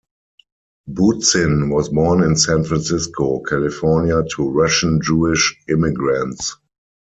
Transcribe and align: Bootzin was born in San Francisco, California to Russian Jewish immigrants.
Bootzin 0.89 1.69
was 1.71 1.89
born 1.89 2.23
in 2.23 2.35
San 2.35 2.63
Francisco, 2.63 3.39
California 3.41 4.23
to 4.35 4.49
Russian 4.49 4.99
Jewish 4.99 5.55
immigrants. 5.69 6.57